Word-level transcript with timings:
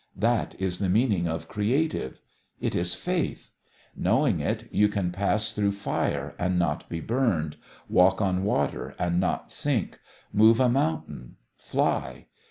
That 0.17 0.55
is 0.57 0.79
the 0.79 0.89
meaning 0.89 1.27
of 1.27 1.47
'creative.' 1.47 2.19
It 2.59 2.75
is 2.75 2.95
faith. 2.95 3.51
Knowing 3.95 4.39
it, 4.39 4.67
you 4.73 4.87
can 4.89 5.11
pass 5.11 5.51
through 5.51 5.73
fire 5.73 6.33
and 6.39 6.57
not 6.57 6.89
be 6.89 6.99
burned, 6.99 7.55
walk 7.87 8.19
on 8.19 8.43
water 8.43 8.95
and 8.97 9.19
not 9.19 9.51
sink, 9.51 9.99
move 10.33 10.59
a 10.59 10.69
mountain, 10.69 11.35
fly. 11.55 12.25